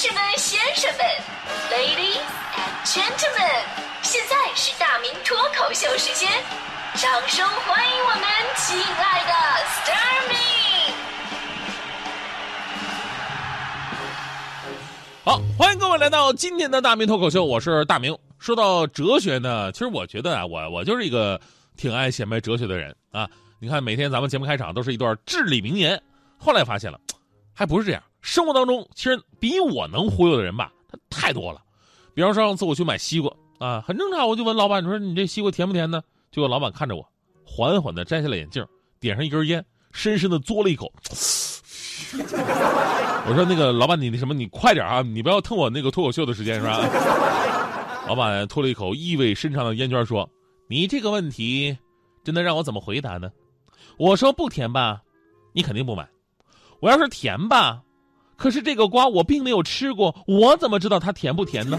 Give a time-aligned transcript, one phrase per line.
[0.00, 1.00] 士们、先生们
[1.72, 2.22] ，Ladies
[2.54, 3.64] and Gentlemen，
[4.00, 6.30] 现在是大明脱口秀时间，
[6.94, 8.22] 掌声欢迎我们
[8.54, 9.32] 亲爱的
[9.66, 10.36] s t a r m y
[15.24, 18.16] 好，欢迎各位来到今天的大明脱口秀，我是大明。
[18.38, 21.40] 说到哲学呢，其实我觉得啊，我我就是一个
[21.76, 23.28] 挺爱显摆哲学的人啊。
[23.58, 26.00] 你看，每天咱们节目开场都是一段至理名言，
[26.38, 27.00] 后来发现了，
[27.52, 28.00] 还不是这样。
[28.20, 31.62] 生活当中，其实比我能忽悠的人吧，他太多了。
[32.14, 37.08] 比方说，上次我去买西瓜啊，很正常，我就问老板：“你说你这西瓜甜不甜呢？”结果老板看着我，
[37.44, 38.64] 缓缓的摘下了眼镜，
[39.00, 40.92] 点上一根烟，深深的嘬了一口。
[43.28, 46.80] 我说：“那个老板，你那什么，你快点啊，你不要蹭我那个脱口秀的时间是吧？”
[48.08, 50.28] 老板吐了一口意味深长的烟圈，说
[50.68, 51.76] ：“你这个问题，
[52.24, 53.30] 真的让我怎么回答呢？”
[53.98, 55.02] 我说：“不甜吧，
[55.52, 56.08] 你肯定不买。
[56.80, 57.82] 我要是甜吧。”
[58.38, 61.78] 可是这个瓜我并没有吃过，我怎么知道它甜不甜呢？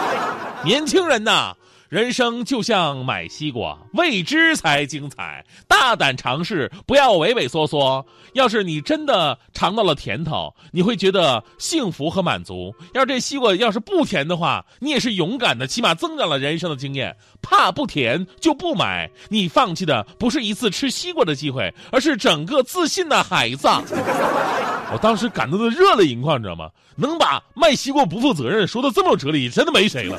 [0.64, 1.54] 年轻人呐，
[1.88, 8.04] 人生就像买西瓜，未知才精彩，大胆尝试，不要畏畏缩缩。
[8.34, 12.74] 要是你真的尝到了甜头，你会觉得幸福和满足。
[12.92, 17.16] 要是这西瓜要是不甜的话，你也是勇敢的，起码增长了人生的经验。
[17.40, 23.66] 怕不甜就不买，你放弃的不是一次吃西瓜的机会，而是整个自信的孩子。
[24.92, 26.68] 我当时感动的热泪盈眶，你知道吗？
[26.96, 30.18] 能把卖西瓜不负责任说的这么有哲理，真的没谁了。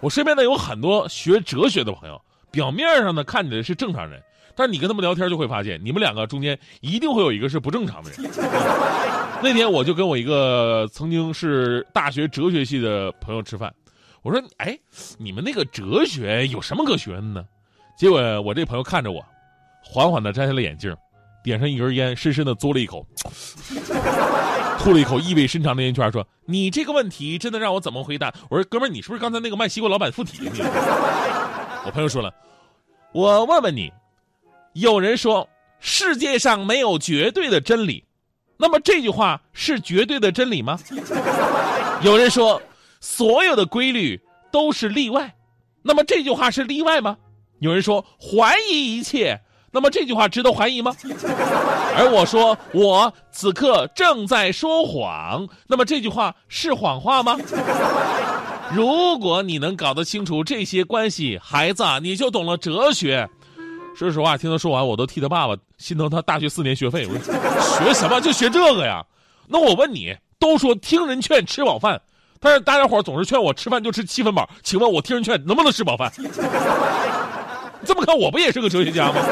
[0.00, 4.22] 我身边呢有很多学哲学的朋友，表面上呢看起来是正常人，
[4.54, 8.30] 但是你跟他们聊天就会发现，你们两个中间一定会有一个是不正常的人。
[9.42, 13.72] 那天我就跟我一个曾经是大学哲学系的朋友吃饭，
[14.22, 14.78] 我说：“哎，
[15.18, 17.44] 你们那个哲学有什么可学的呢？”
[17.96, 19.24] 结果我这朋友看着我，
[19.82, 20.94] 缓缓的摘下了眼镜。
[21.44, 23.06] 点上一根烟，深深的嘬了一口，
[24.78, 30.48] 吐了一口意味深长的烟圈，说：“你这个问题真的让我怎么回答？”我说：“哥们儿，你是不是刚才那个卖西瓜老板附体？”
[31.84, 32.32] 我朋友说了
[33.12, 33.92] ：“我问问你，
[34.72, 35.48] 有人说
[35.80, 38.04] 世界上没有绝对的真理，
[38.56, 40.78] 那么这句话是绝对的真理吗？
[42.02, 42.62] 有人说
[43.00, 44.20] 所有的规律
[44.52, 45.34] 都是例外，
[45.82, 47.18] 那么这句话是例外吗？
[47.58, 49.40] 有人说怀疑一切。”
[49.70, 50.94] 那么这句话值得怀疑吗？
[51.96, 57.38] 而我说我此刻正在说谎，那么这句话是谎话吗？
[58.72, 63.28] 如果你能搞得清楚这些关系，孩子啊你就懂了哲学。
[63.96, 67.06] 说实话，听他说完，我都替他爸爸心疼他大学四年学费。
[67.06, 69.04] 我说学什么就学这个呀？
[69.48, 72.00] 那我问你，都说听人劝吃饱饭，
[72.38, 76.12] 但是大家伙总是劝我吃饭就吃七分饱，请问我听人劝能不能吃饱饭？
[77.84, 79.22] 这么看，我不也是个哲学家吗？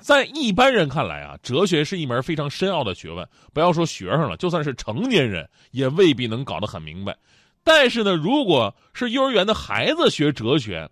[0.00, 3.28] 在一般人看来啊，哲学是一门非常深奥的学问。
[3.52, 7.16] 不要说学生了，就算是成年人，也未必能搞得很明白。
[7.64, 10.88] 但是呢，如果是幼儿园的孩子学哲学，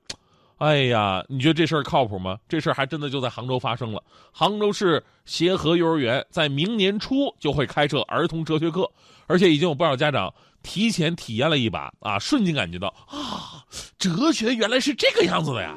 [0.59, 2.37] 哎呀，你觉得这事儿靠谱吗？
[2.49, 4.03] 这事儿还真的就在杭州发生了。
[4.33, 8.91] 杭州市协和幼儿园在明年初就会开设儿童哲学课，
[9.29, 13.63] 而且已经有不少家长提前体验了一把啊，瞬间感觉到啊，
[13.97, 15.73] 哲学原来是这个样子的呀。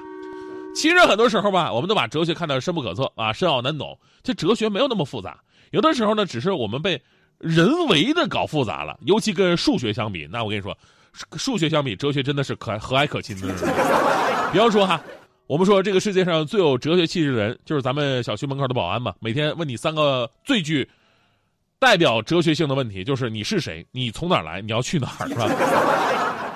[0.77, 3.97] 其实很多时候吧，我们都把哲学看得深不可测啊，深奥难懂。
[4.21, 5.39] 这哲学没有那么复杂，
[5.71, 7.01] 有的时候呢，只是我们被
[7.39, 8.95] 人为的搞复杂了。
[9.01, 10.77] 尤其跟数学相比，那我跟你说，
[11.35, 13.47] 数学相比，哲学真的是可和蔼可亲的。
[14.53, 15.01] 比方说哈，
[15.47, 19.15] 我们说这个世界上最有哲学气质的人，就是咱们小区门口的保安嘛。
[19.19, 20.87] 每天问你三个最具
[21.79, 25.47] 代表哲学性的问题，就是你是谁，你从哪儿来，你要去哪儿，是吧？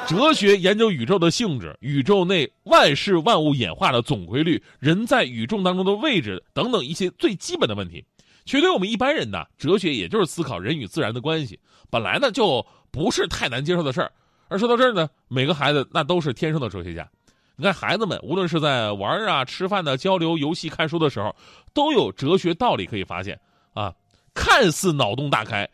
[0.08, 8.04] 哲学研究宇宙的性质、宇宙内万事万物演化的总规律、人在宇宙当中的位置等等一些最基本的问题，
[8.44, 11.58] 其实对我们一般人呢，哲学也就是思考人与自然的关系，
[11.90, 14.12] 本来呢就不是太难接受的事儿。
[14.50, 17.10] 而说到这儿呢，每个孩子那都是天生的哲学家。
[17.56, 21.34] 你看，孩子们无论是在玩啊、吃饭的、交流、游戏、看书的时候，
[21.74, 23.40] 都有哲学道理可以发现
[23.74, 23.94] 啊，
[24.34, 25.70] 看似脑洞大开，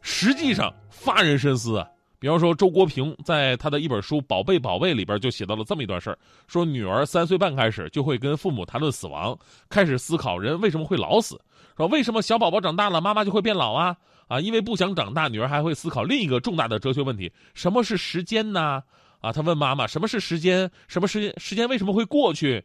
[0.00, 1.88] 实际上发人深思啊。
[2.20, 9.36] 比方说，周国平在他的一本书《宝贝宝贝》里边就写到了这么一段事儿：说女儿三岁半开始就会跟父母谈论死亡，
[9.70, 11.40] 开始思考人为什么会老死。
[11.78, 13.96] 说为什么小宝宝长大了，妈妈就会变老啊？
[14.28, 18.82] 啊，因为不想长大，女儿还会思考另一个重大的哲学问题：什么是时间呢？
[19.22, 20.70] 啊，他问妈妈：什么是时间？
[20.88, 21.34] 什么时间？
[21.38, 22.62] 时间为什么会过去？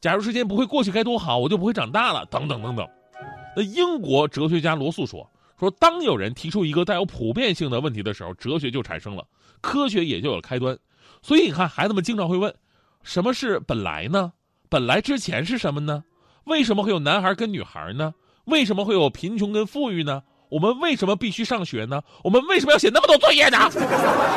[0.00, 2.24] 假如时间不会过去该多好，我就不会长大了。
[2.30, 2.88] 等等等等。
[3.54, 5.30] 那英国哲学家罗素说。
[5.64, 9.24] 说，当有人提出一个带有普遍性的问题的时候，哲学就产生了，
[9.60, 10.78] 科学也就有开端。
[11.22, 12.54] 所以你看，孩子们经常会问：
[13.02, 14.32] 什么是本来呢？
[14.68, 16.04] 本来之前是什么呢？
[16.44, 18.12] 为什么会有男孩跟女孩呢？
[18.44, 20.22] 为什么会有贫穷跟富裕呢？
[20.50, 22.02] 我们为什么必须上学呢？
[22.22, 23.58] 我们为什么要写那么多作业呢？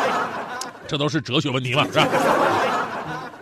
[0.88, 2.08] 这都是哲学问题嘛，是吧？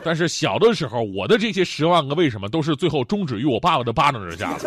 [0.03, 4.59] 但是小的时候，我的这些十万个为什么都是最后终止于我爸爸的巴掌之下了。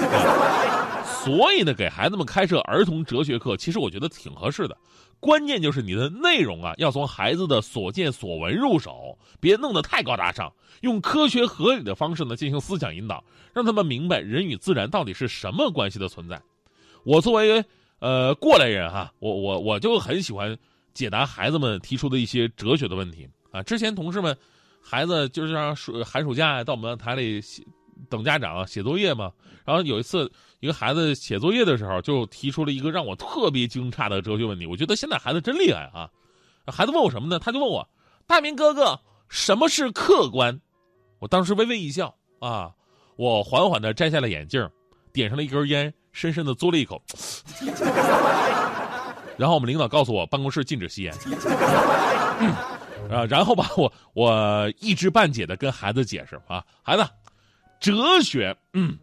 [1.25, 4.77] 所以呢，给孩子们开设儿童哲学课，其实我觉得挺合适的。
[5.21, 13.23] 关键就是你的内容啊，要从孩子的所见所闻入手，别弄得太高大上，用科学合理的方式呢进行思想引导，
[13.53, 16.41] 让他们明白人与自然到底是什么关系的存在。
[17.05, 17.65] 我作为
[17.99, 20.57] 呃过来人哈，我我我就很喜欢
[20.95, 23.63] 解答孩子们提出的一些哲学的问题啊。
[23.63, 24.37] 之前同事们。
[24.81, 27.63] 孩子就是让暑寒暑假到我们台里写
[28.09, 29.31] 等家长写作业嘛。
[29.67, 34.67] 然后有一次，一个孩子写作业的时候，就提出了一个让我特别惊诧的哲学问题。
[34.67, 36.11] 我觉得现在孩子真厉害啊！
[36.67, 37.39] 孩子问我什么呢？
[37.39, 37.89] 他就问我
[38.27, 40.61] ：“大明哥哥，什么是客观？”
[41.21, 42.71] 我当时微微一笑啊，
[43.17, 44.69] 我缓缓的摘下了眼镜，
[45.13, 47.01] 点上了一根烟，深深的嘬了一口。
[49.37, 51.15] 然后我们领导告诉我，办公室禁止吸烟。
[53.11, 57.09] 啊，然后吧，我我一知半解的跟孩子解释啊，孩子，
[57.81, 58.99] 哲学，嗯，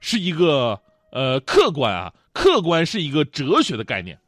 [0.00, 0.78] 是一个
[1.10, 4.18] 呃客观啊，客观是一个哲学的概念，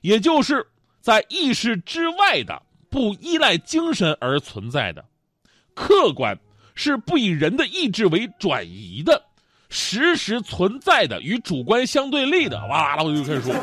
[0.00, 0.66] 也就是
[1.00, 5.04] 在意识之外的，不依赖精神而存在的，
[5.74, 6.38] 客观
[6.74, 9.24] 是不以人的意志为转移的，
[9.68, 12.58] 实时存在的，与主观相对立的。
[12.66, 13.54] 哇啦，我就开始说，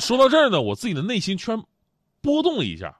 [0.00, 1.62] 说到这儿呢，我自己的内心居然
[2.20, 2.96] 波动了一下。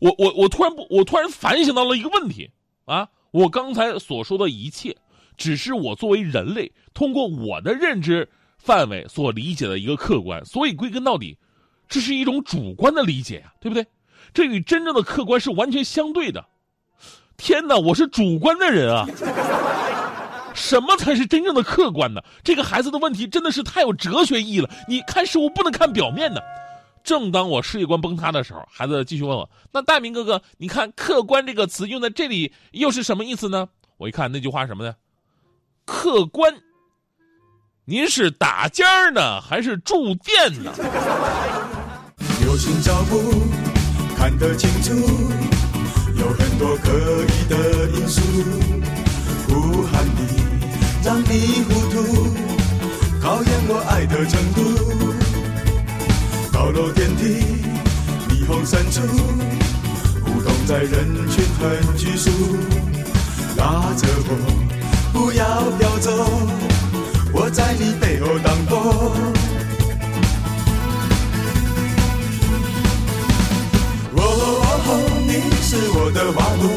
[0.00, 2.50] 我我我突然不，我突然反省到了一个问题
[2.86, 3.08] 啊！
[3.30, 4.96] 我刚才所说的一切，
[5.38, 11.38] 只是我作为人类通过我的认知范围所理解的一个客观，所以归根到底，
[11.88, 13.86] 这是一种主观的理解呀，对不对？
[14.34, 16.44] 这与真正的客观是完全相对的。
[17.38, 19.06] 天哪，我是主观的人啊！
[20.54, 22.20] 什么才是真正的客观呢？
[22.42, 24.68] 这个孩子的问题真的是太有哲学意义了。
[24.88, 26.42] 你看事物不能看表面的。
[27.04, 34.94] 正当我世界观崩塌的时候，孩子继续问我：“那大明哥哥，你看‘客观’这个词用在这里又是什么意思呢？”我一看那句话什么呢
[35.88, 36.52] ？“客观，
[37.86, 40.70] 您是打尖儿呢，还是住店呢？”
[42.44, 43.42] 有心脚步
[44.14, 44.94] 看得清楚，
[46.14, 46.92] 有很多可
[47.24, 48.20] 疑的因素，
[49.48, 50.42] 呼喊你
[51.02, 51.96] 让你糊涂，
[53.22, 54.60] 考验我爱的程度。
[56.52, 57.42] 高楼电梯，
[58.28, 59.00] 霓虹深处，
[60.22, 62.30] 互动在人群很拘束。
[63.56, 64.30] 拉着我，
[65.18, 65.44] 不要
[65.78, 66.12] 飘走，
[67.32, 68.78] 我在你背后挡风。
[74.14, 74.22] 哦，
[75.26, 76.70] 你是我的花朵，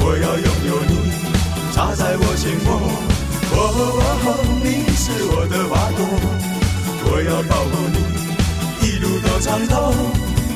[0.00, 0.92] 我要拥有你，
[1.72, 2.68] 插在我心窝。
[3.54, 3.62] 哦，
[4.64, 4.66] 你
[4.96, 6.02] 是我的花朵，
[7.04, 7.96] 我要保护你。
[8.84, 9.76] 一路都畅通，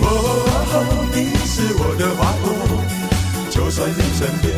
[0.00, 0.04] 哦，
[1.14, 1.16] 你
[1.46, 2.46] 是我的花朵，
[3.48, 4.52] 就算你身边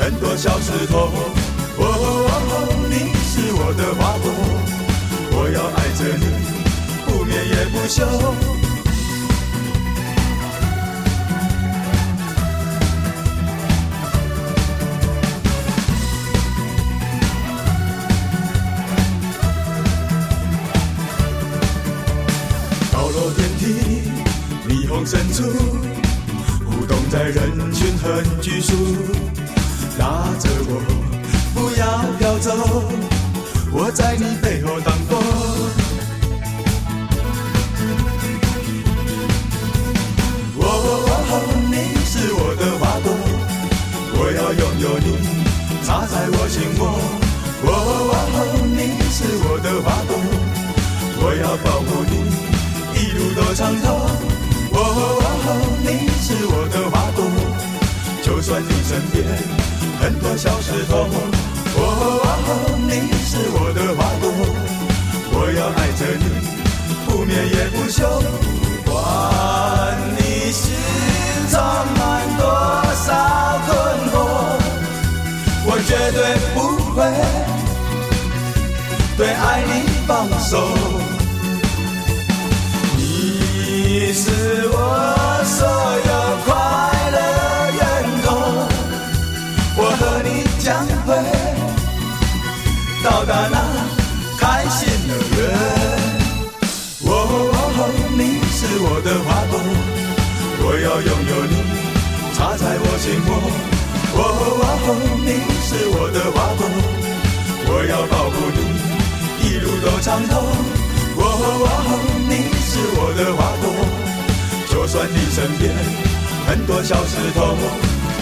[0.00, 1.12] 很多小石头，
[1.82, 1.86] 哦，
[2.90, 2.94] 你
[3.24, 4.26] 是我的花朵，
[5.32, 6.24] 我要爱着你，
[7.06, 8.04] 不眠也不休。
[22.92, 23.62] 高楼电梯，
[24.68, 25.42] 霓虹深处，
[26.66, 28.74] 舞动在人群很拘束，
[29.98, 30.82] 拉着我，
[34.50, 35.10] 在你背后挡风。
[40.58, 40.64] 哦，
[41.70, 43.06] 你是我的花朵，
[44.18, 45.06] 我要拥有你，
[45.86, 46.82] 插在我心窝。
[47.62, 47.70] 哦，
[48.74, 48.78] 你
[49.12, 50.12] 是我的花朵，
[51.22, 52.12] 我要保护你，
[52.98, 53.86] 一路都畅通。
[54.72, 54.76] 哦，
[55.84, 55.86] 你
[56.20, 57.18] 是我的花朵，
[58.24, 59.24] 就算你身边
[60.00, 61.06] 很多小石头。
[62.88, 62.92] 你
[63.24, 64.24] 是我的花朵，
[65.32, 66.24] 我要爱着你，
[67.06, 67.98] 不眠也不休。
[68.84, 68.94] 不管
[70.16, 70.62] 你心
[71.48, 71.54] 中
[71.96, 72.00] 满
[72.38, 72.42] 多
[73.06, 73.08] 少
[73.66, 73.68] 困
[74.10, 74.14] 惑，
[75.64, 76.18] 我绝对
[76.54, 76.56] 不
[76.94, 76.98] 会
[79.16, 79.70] 对爱你
[80.06, 80.52] 放手。
[82.96, 84.24] 你是
[84.72, 84.74] 我
[85.44, 85.99] 所有
[99.02, 99.58] 的花朵，
[100.62, 101.54] 我要拥有你，
[102.34, 103.30] 插在我心窝。
[104.12, 104.18] 哦
[104.60, 104.88] 哦，
[105.24, 105.28] 你
[105.64, 106.62] 是我的花朵，
[107.66, 108.58] 我要保护你，
[109.46, 110.32] 一路都畅通。
[111.16, 113.64] 哦哦，你是我的花朵，
[114.70, 115.72] 就算你身边
[116.46, 117.40] 很多小石头。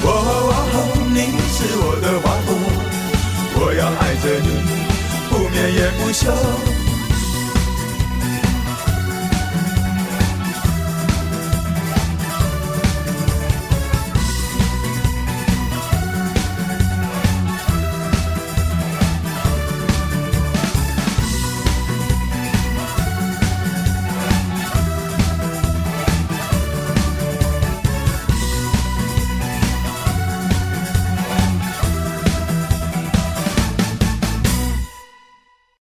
[0.04, 0.76] 哦哦，
[1.12, 1.18] 你
[1.50, 2.50] 是我的花朵，
[3.60, 4.48] 我要爱着你，
[5.28, 6.30] 不眠也不休。